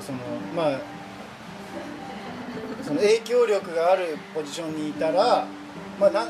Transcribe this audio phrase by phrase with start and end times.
[0.00, 0.18] その
[0.56, 0.80] まあ
[2.82, 5.46] その影響力があるポジションにいたら
[5.98, 6.26] まあな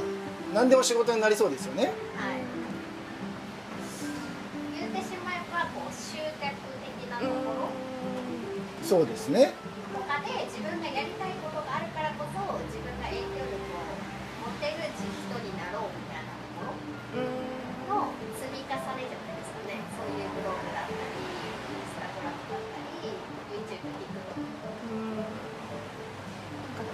[0.52, 1.94] 何でも仕事になりそうですよね。
[2.18, 2.42] はい。
[4.80, 7.70] 言ってしまえばこう集客的なところ。
[8.82, 9.54] そうですね。
[9.94, 13.94] とかで自分がやりたいことがあるからこそ自分が影響力を
[14.50, 15.06] 持てる人
[15.46, 16.66] になろうみたいなとこ
[17.14, 19.78] ろの積み重ねじゃないですかね。
[19.94, 21.29] そういうブログだったり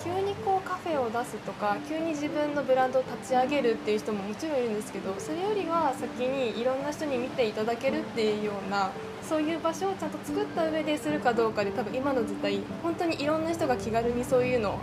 [0.05, 8.91] 急にこうカフェを出すとか急に自分のブランドを立ち上げるっていう人ももちろんいるんですけどそれよりは先にいろんな人に見ていただけるっていうような
[9.23, 14.79] そういう場所をちゃんと作った上でするかどうかで多分今の時代本当にいろんな人が気軽にそういうのを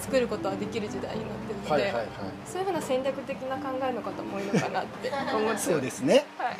[0.00, 2.06] 作ることはできる時代になってるので、はいはいはい。
[2.46, 6.26] そういうふうな戦略的な考えの方も多いのかなって思って そうですね。
[6.38, 6.50] は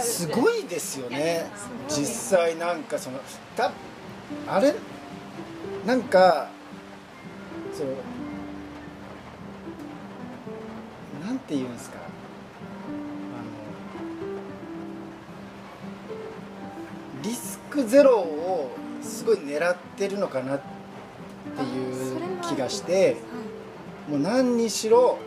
[0.00, 0.02] い。
[0.02, 1.50] すごいですよね。
[1.88, 2.04] 実
[2.38, 3.18] 際なんかその
[3.56, 3.72] た
[4.48, 4.74] あれ？
[5.86, 6.48] なんか
[7.76, 7.86] そう。
[11.26, 11.98] なんて言うんですか？
[17.22, 18.70] リスクゼロを
[19.02, 20.64] すごい狙ってるのかなって
[21.62, 23.16] いう気がして
[24.08, 25.18] もう何にしろ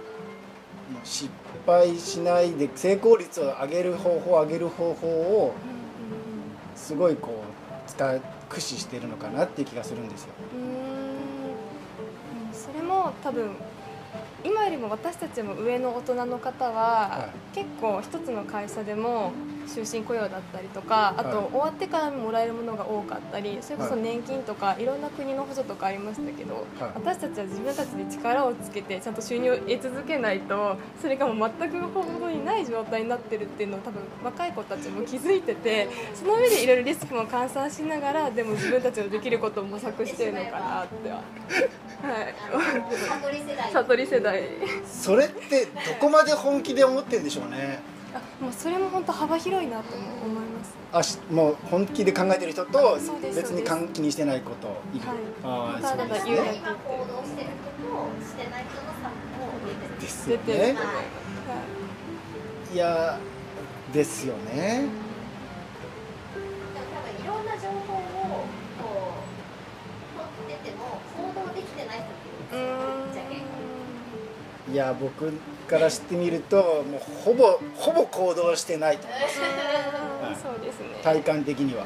[1.04, 1.30] 失
[1.66, 5.54] 敗しないで成功率を上げる方法上げる方法を
[6.76, 10.30] すごいこう使う駆使してるのかなっていう気がするんですよ。
[12.54, 13.52] それも多分
[14.44, 19.32] 今よりも私たちも上の大人の方は、は結構一つの会社でも
[19.68, 24.02] 終身雇用だったりとかあとはい終わってからもらえるものが多かったりそれこそはい。
[24.02, 26.92] 年金とかいろんな国の補助とかありましたけど、はい。
[26.96, 41.16] 私たちは自分たちで力をつけてちゃんと収入を得続けないとそれがもう全く本当にない状態になってるっていうのを多分若い子たちも気づいててその上でいろいろリスクも換算しながらでも自分たちのできることを模索してるのかなっては。
[41.16, 41.24] はい。
[42.54, 43.72] あ の悟り世代。
[43.72, 44.44] 悟り世代。
[44.86, 47.80] それってどこまで本気で思ってるんでしょうね
[48.14, 50.76] あもうそれも本当幅広いなとも思います。
[50.92, 55.18] あしもう本気で考えてる人と別に関気にしてないこといる、はい。
[55.44, 56.56] ああそうですね。
[56.58, 59.14] 今行動してる人としてない人の差も
[59.66, 61.04] 出てるですよねは
[62.72, 63.18] いいや
[63.94, 65.07] ですよね
[74.78, 75.34] や僕
[75.68, 79.08] からしてみるともうほぼほぼ行動してないと。
[79.10, 79.22] 思い。
[79.22, 81.02] ますうんそうですね。
[81.04, 81.84] 体感的には。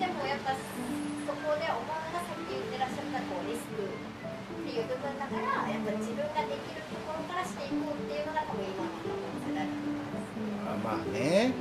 [0.00, 3.86] でもやっぱそこでお前がさっき言ってらっしゃったこうリスクっ
[4.66, 8.90] ていう部分だからやっぱ自分ができるところからしていこうっていうのが多分今の
[9.46, 10.10] 世代だと思い。
[10.10, 10.26] ます
[10.66, 11.54] あまあね。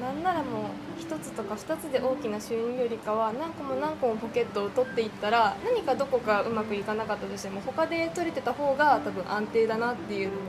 [0.00, 0.77] なんならもう
[1.08, 10.40] 一つとか二つで大きな収入よりかは何個も何個もポケットを取っていったら何かどこかうまくいかなかったとしても他で取れてた方が多分安定だなっていうのも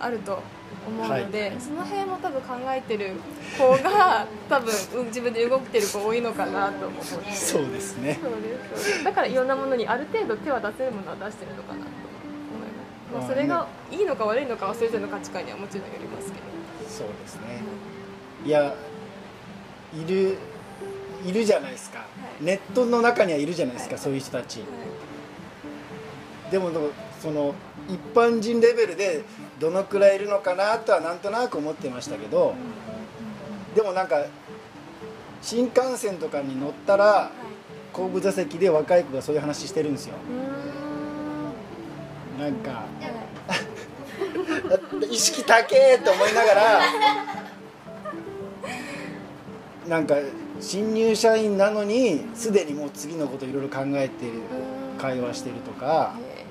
[0.00, 0.40] あると
[0.88, 1.60] 思うので、はい。
[1.60, 3.12] その辺も多分考えてる
[3.56, 8.18] 子が 多分うん自分で動いてる子多いのかなと思ってそうですね。
[8.20, 8.80] そうです。
[8.82, 12.68] そうですだからいろんなものにある程度手は出せるものは出してるのかなと思い
[13.14, 16.44] ます、まあ、それがいいのか悪いのかはそれぞれの価値観にはもちろんよりますけど。
[16.88, 17.62] そうですね。
[18.44, 18.74] いや
[19.94, 20.36] いる
[21.24, 22.06] いるじゃないですか、
[22.40, 22.44] い。
[22.44, 24.02] ネットの中にはいるじゃないですか、はい。
[24.02, 24.60] そういう人たち。
[24.60, 24.66] は
[26.48, 26.50] い。
[26.50, 26.70] でも
[27.20, 27.54] その
[27.88, 29.24] 一般人レベルで
[29.58, 32.54] どのくらいいるのかなとはなんとなく思ってましたけど
[33.74, 34.24] でもなんか
[35.40, 37.44] 新幹線とかに乗ったらはい。
[37.94, 40.14] 後部座席で若い子がそういう話してるんですよ。
[42.40, 42.86] なんかは
[45.06, 45.06] い。
[45.14, 46.80] 意識高えと思いながら
[49.88, 50.16] なんか
[50.60, 54.26] 新入社員なのにすでにもう次のこといろいろ考えて
[54.98, 56.14] 会話してるとか。
[56.30, 56.44] へ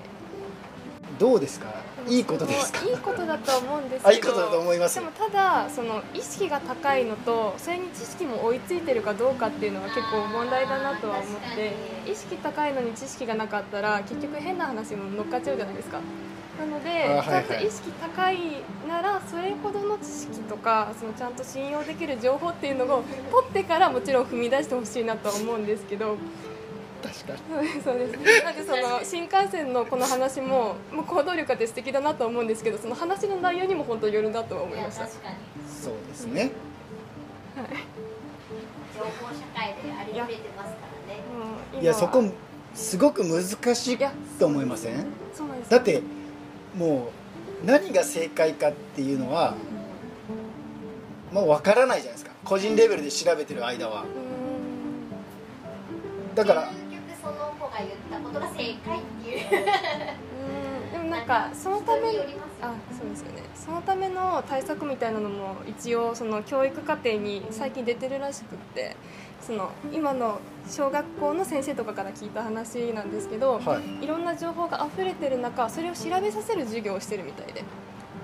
[1.19, 1.67] どうですか？
[1.69, 2.85] ーいいことですか？
[2.85, 4.95] いいことだと思うんですけどあいいことだと思います。
[4.95, 11.73] でもただその意識が高いのとそれに知識も追いついてるかどうかっていうのは結構問題だなとは思って
[12.11, 15.99] 意識高いのに知識がなかったら結局変な話も乗っかっちゃうじゃないですか。
[16.59, 17.25] なので、あはいはい。
[17.25, 18.37] ちゃんと意識高い
[18.87, 26.15] ならそれほどの知識とかそのちゃんと信用できる情報っていうのを取ってからもちろん踏み出してほしいなとは思うんですけど
[27.03, 27.39] 確かに。
[27.49, 28.07] そうですそうで
[28.39, 34.77] すなんでその新幹線のこの話ももう行動力あって素敵だなと思うんですけどその話の内容にも本当よるなとは思い。
[34.77, 35.35] いやました確かに
[35.67, 36.51] そうですね
[38.95, 40.77] 情報社会でありふれてますか
[41.07, 41.19] らね
[41.73, 42.23] うん今はいやそこ
[42.73, 45.05] すごく難しいいやと思いません？
[45.35, 45.69] そうなんです。
[45.71, 46.01] だって
[46.75, 47.11] も
[47.63, 49.55] う何が正解かっていうのは
[51.31, 52.31] もう分からないじゃないですか。
[52.43, 54.03] 個人レベルで調べてる間は。
[54.03, 54.05] う
[56.31, 56.35] ん。
[56.35, 56.71] だから
[57.73, 59.65] が言ったことが正解っていう。
[60.47, 62.01] うんでもなんかそのため
[62.61, 63.41] あそうですよね。
[63.55, 68.95] そのための対策みたいなのも一応その教育課程に最近出てるらしくって
[69.41, 70.39] その今の
[70.69, 74.03] 小学校の先生とかから聞いた話なんですけど、はい。
[74.03, 77.63] いろんな情報が溢れてる中それを調べさせる授業をしてるみたいで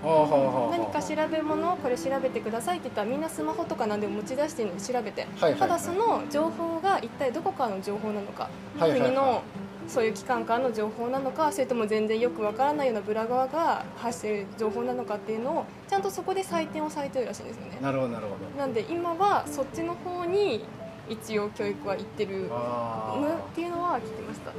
[0.01, 8.49] 何か調べ物をこれ調べてくださいって言ったらみんなスマホとか何でも持ち出してるので調べて、ただその情報が一体どこからの情報なのか、
[8.79, 9.43] 国の
[9.87, 17.79] そういう機関からの情報なのかそれとも全然よくわからないようなブラ側が発している情報なのかっていうのをちゃんとそこで採点をされてるらしいんですよね。
[17.81, 18.59] なるほどなるほど。
[18.59, 20.63] なんで今はそっちの方に
[21.09, 22.45] 一応教育は行ってる。
[22.45, 24.51] っあていうのは聞きました。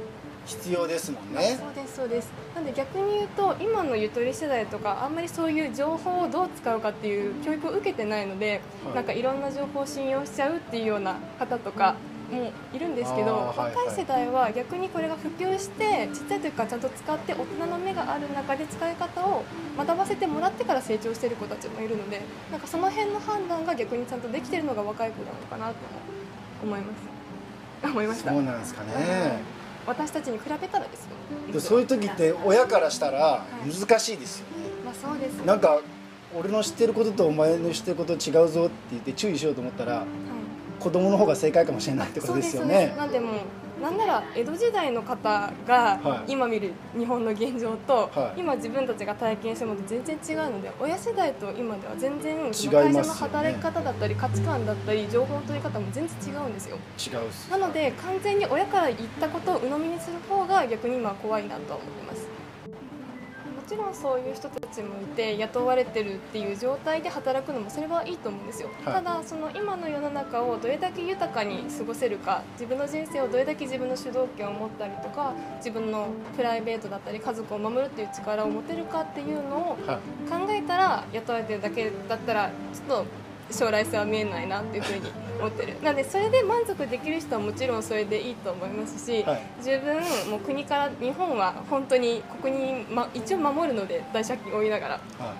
[0.45, 1.57] 必要ですもんね。
[1.59, 2.31] そうですそうです。
[2.55, 8.95] なんで逆に言うと今のゆとり世代とかあんまりそういう情報をどう使うかっていう教育を受けてないので、はい。
[8.95, 11.95] なんかいろんな情報を信用しちゃうっていうような方とか
[12.31, 19.43] もいるんですけど、若い世代は逆にこれが普及してちっちゃい時からちゃんと使って大人の目がある中で使い方を
[19.77, 25.77] 学ばせてもらってから成長してる子たちもいるのでなんかその辺の判断が逆にちゃんとできてるのが若い子なのかなとも
[26.63, 26.85] 思いま
[27.83, 27.87] す。
[27.89, 28.31] 思いました。
[28.31, 29.39] そうなんですかね。
[29.87, 31.09] 私たちに比べたらですよ。
[31.53, 34.53] でそういう時って親からしたら難しいですよね。
[34.85, 35.37] まあそうです。
[35.39, 35.79] ねなんか
[36.37, 40.05] 俺の知ってることとお前の知ってること違うぞって言って注意しようと思ったらはい。
[40.79, 42.97] 子供の方が正解かもしれないってことですよそうですそうねです。
[42.97, 43.31] なんでも
[43.81, 46.31] なんなら江戸時代の方はがい。
[46.33, 48.39] 今見る日本の現状と、はい。
[48.39, 56.77] 今自分たちが体験してるものと全然違うので親世代と今では全然会社の働き方だったり価値観だったり情報の取り方も全然違うんですよ。
[57.49, 62.21] なので完全に親から言ったことを鵜呑みにする方が逆に今は怖いなとは思ってます。
[62.23, 62.29] も
[63.71, 68.93] ちろんそういう人たちもいて雇われてるっていう状態で働くのもそれはいいと思うんですよ、はい。
[68.95, 80.29] ただその今の世の中をどれだけ豊かに過ごせるか自分の人生をどれだけ自分の主導権を持ったりとか自分のプライベートだったり家族を守るっていう力を持てるかっていうのをはい。
[80.29, 83.05] 考えたら雇われてるだけだったらちょっと
[83.51, 85.01] 将来性は見えないなっていうふうに
[85.41, 85.81] 思ってる。
[85.81, 89.41] なのでそれで満足できる人はもちろんそれでいいと思いますし、はい。
[89.63, 89.95] 十分
[90.29, 95.33] もう国から日本は本当にここに、ま、一応守るので大借金を負いながらは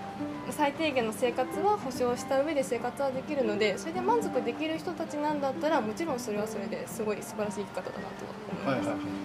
[0.50, 8.24] 最低限の生活は保障した上で生活はできるのでそれで満足できる人たちなんだったらもちろんそれはそれですごい素晴らしい生き方だなと
[8.64, 9.22] 思います、いはいはい。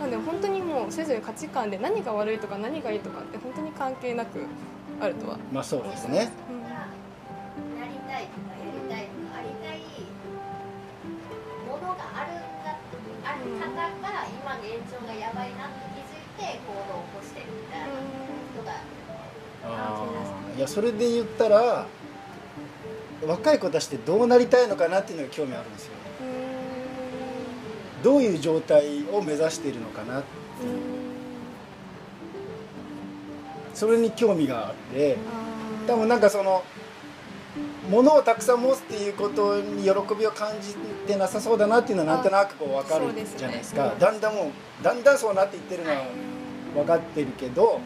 [0.00, 4.40] なので本当にもうそれぞれ価値観で何が悪いとか何がいいとかって本当に関係なく
[5.00, 5.38] あるとは。
[5.52, 6.30] まあそうですね
[14.64, 17.86] 現状がやばいなって気づいて行動を起こしてるみたいな
[18.54, 18.72] 人が
[20.56, 21.86] いやそれで言ったら
[23.26, 25.92] 若い子たちってどうなりたいのかなっていうのが興味あるんですよ。
[28.02, 30.22] どういう状態を目指しているのかな
[33.72, 35.16] それに興味があって。
[35.86, 36.64] 多分なんかその
[37.90, 40.74] 物をたくさん持つっていうことに喜びを感じ
[41.06, 43.94] てなさそうだなっていうのはなんとなくこう分かるじゃないですか。
[43.98, 46.04] だんだんもうだんだんそうなっていってるのは
[46.74, 47.80] 分かってるけど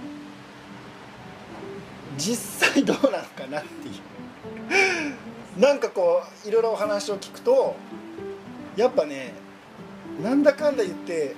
[2.16, 5.61] 実際どうなのかなっていう。
[5.61, 7.75] なんかこういろいろお話を聞くと
[8.76, 9.34] やっぱね
[10.22, 11.34] なんだかんだ言って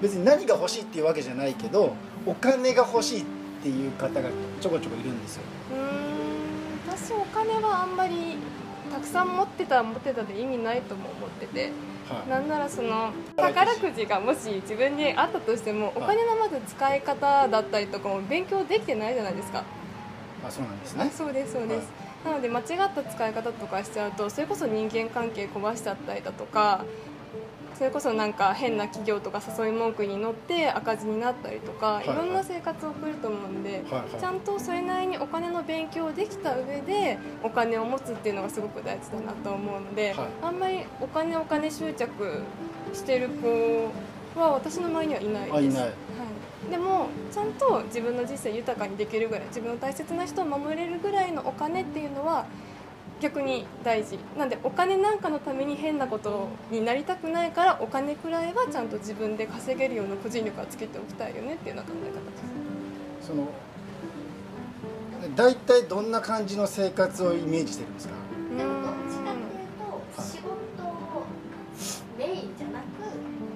[0.00, 3.24] 別に何が欲しいっていうわけじゃないけどお金が欲しいっ
[3.62, 5.42] ていう方がちょこちょこいるんですよ
[7.02, 8.36] 私お金はあんまり
[8.92, 11.72] たくさん持ってたら持ってたで意味ないとも思ってて
[12.08, 12.30] はい。
[12.30, 19.64] なんならその宝くじがもし自分にあったとしてもお金のまず使い方だったりとかも勉強できてないじゃないですか。
[20.46, 21.88] あそうなんですあねそうですそうです、
[22.24, 26.84] なので間違った使い方とかしちゃうとそれこそ人間関係壊しちゃったりだとか
[27.76, 32.06] それこそなんか変な企業とか誘い文句に乗って赤字になったりとか、いい。
[32.08, 34.20] ろんな生活を送ると思うんで、はいはい。
[34.20, 40.26] ちゃんとそれなりにお金の勉強をできた上でお金を持つっていうのがすごく大事だなと思うので、はい。
[40.42, 42.42] あんまりお金お金執着
[42.92, 43.90] してる子
[44.38, 45.78] は私の周りにはいないです。
[45.78, 52.46] はい、でもちゃんと自分の人生豊かにできるぐらい自分の大切な人を守れるぐらいのお金っていうのは
[53.22, 54.18] 逆に大事。
[54.36, 62.20] なんでお金なんかのために変なことになりたくないからお金くらいはちゃんと自分で稼げるような個人力はつけておきたいよねっていうような考え方で
[63.22, 63.48] すその
[65.36, 68.14] 大体どんな感じの生活をイメージしてるんですか？
[68.58, 70.50] でもどっちかっていうと仕事
[70.82, 71.24] を
[72.18, 72.84] メインじゃなく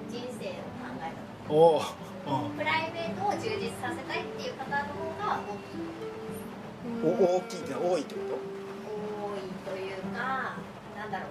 [0.09, 1.83] 人生を考えたお
[2.25, 5.83] おプライベートを充実させたいっていう方の方が大きい。
[7.03, 7.05] お
[7.37, 8.56] 大きいって多いってこ多い
[10.17, 11.29] なんだろう。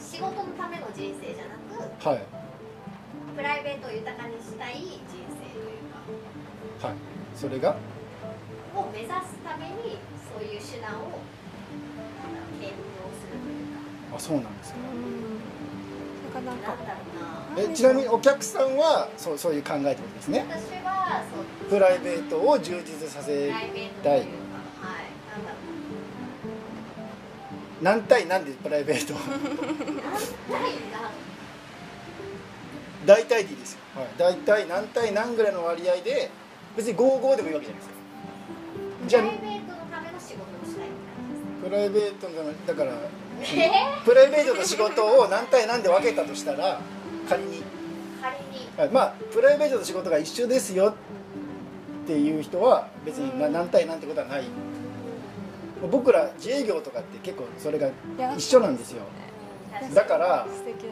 [0.00, 2.22] 仕事のための人生じゃなくはい。
[3.36, 5.86] プライベートを豊かにしたい人生という
[6.80, 6.88] か。
[6.88, 6.96] はい。
[7.34, 7.76] それが？
[8.74, 9.98] を目指すために
[10.28, 11.18] そういう手段を
[12.60, 12.78] 検討
[13.18, 14.16] するというか。
[14.16, 14.78] あそうなんですか。
[14.78, 15.38] うん。
[16.38, 16.52] な
[17.56, 20.44] えちなみにお客さんはそうそういう考えってことですね。
[20.48, 24.20] 私はそうプライベートを充実させプライベートとい
[27.80, 29.14] 何対何でプライベート？
[33.06, 36.30] 大体でいいですよ、はい、大体何対何ぐらいの割合で
[36.76, 37.94] 別に55でもいいわけじゃないですか。
[39.06, 42.92] じゃあプライベートのための仕事をしたいみプライベートのだから
[43.40, 43.70] え？
[44.04, 46.80] プライベートの仕事を何対何で分けたとしたら
[47.28, 47.62] 仮に、ー、
[48.20, 48.68] 仮に。
[48.76, 50.94] はい、まあプライベートの仕事が一緒ですよ
[52.04, 54.44] っていう人は別にな何対何ってことはない
[55.86, 57.88] 僕ら自営業とかって結構それが
[58.36, 59.02] 一緒なんですよ。
[59.72, 60.88] 確だから素敵だと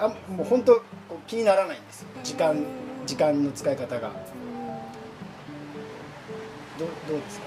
[0.00, 0.28] 思います。
[0.28, 2.08] あもう本当こう気にならないんですよ。
[2.22, 2.64] 時間うん。
[3.06, 4.08] 時間の使い方が。
[4.08, 4.14] うん。
[6.78, 7.44] どどうですか？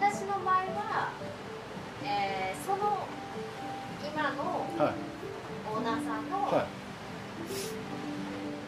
[0.00, 1.12] 私の場合は、
[2.04, 3.06] えーその
[4.12, 4.94] 今のはい。
[5.72, 6.66] オーナーさんのはい。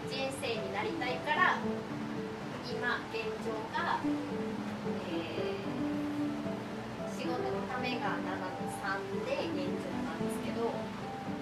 [0.08, 1.58] 人生になりたいから
[2.70, 3.98] 今現状が、
[5.10, 5.66] えー
[7.18, 10.70] 仕事のためが7と3で現状なんですけど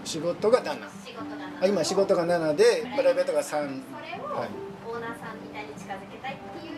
[0.04, 0.66] 仕事が7
[1.04, 2.64] 仕事が7あ今仕事が7で
[2.96, 4.48] プライベートが3それをはい。
[4.86, 6.74] オーナーさんみたいに近づけたいっていう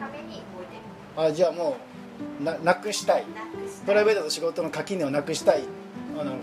[0.00, 0.82] ために動いてる。
[1.16, 1.76] あじゃあも
[2.40, 3.24] うななくしたい。
[3.34, 3.86] なくしたい。
[3.86, 5.62] プライベートと仕事の垣根をなくしたい。
[6.18, 6.36] あなるほ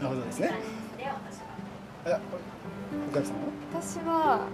[0.00, 0.08] ど。
[0.08, 0.54] なるほどですね。
[0.96, 2.18] で私は。
[2.18, 2.20] え
[3.10, 3.42] お客さんは？
[3.82, 4.46] 私は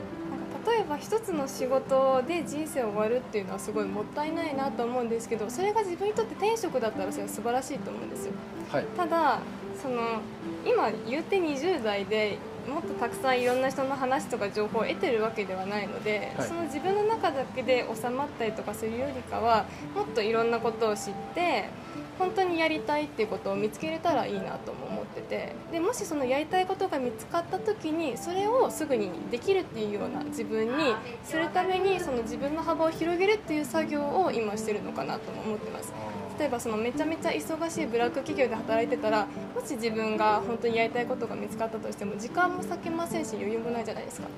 [0.68, 8.32] 例えば一つの仕事で人生を終わるっていうのはすごいもったいないなと思うんですけどそれが自分にとって転職だったらそれは素晴らしいと思うんですよ。
[8.70, 8.84] はい。
[8.96, 9.38] ただ
[9.82, 10.20] その
[10.66, 16.48] 今言って20代でもっとたくさんいろんな人の話とか情報を得てるわけではないので、はい。
[16.48, 21.70] その自分の中だけで収まったりとかするよりかはもっといろんなことを知って
[22.18, 25.52] 本当にやりたいっていうことを見つけれたらいいなとも思ってて。
[25.72, 30.94] でもしそのやりたいことが見つかった時にそれをすぐにできるっていうような自分に
[31.24, 35.92] するためにその自分の幅を広げるっていう作業を今してるのかなとも思ってます。
[36.38, 44.28] 例えばそのめちゃめちゃ忙しいブラック企業で働いてたらもし自分が本当にやりたいことが見つかったとしても時間も割けませんし余裕もないじゃないですか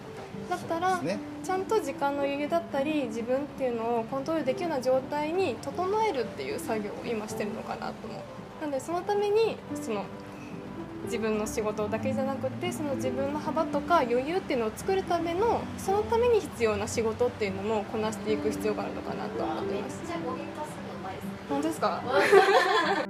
[0.51, 1.21] だったらそうですね。
[1.45, 8.21] ちゃんと時間の余裕だったり自分っていうのをコントロールできるような状態に整えるっていう作業を今してるのかなと思う。
[8.61, 10.05] なのでそのためにその
[11.05, 20.03] 自分の仕事だけじゃなくてその自分の幅とか余裕っていうのを作るためのそのために必要な仕事っていうのもこなしていく必要があるのかなと思ってます。
[21.49, 22.03] 本当ですか？